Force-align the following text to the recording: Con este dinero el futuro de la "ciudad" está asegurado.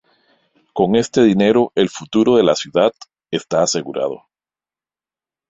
Con 0.73 0.95
este 0.95 1.21
dinero 1.21 1.71
el 1.75 1.87
futuro 1.87 2.35
de 2.35 2.41
la 2.43 2.55
"ciudad" 2.55 2.91
está 3.29 3.61
asegurado. 3.61 4.25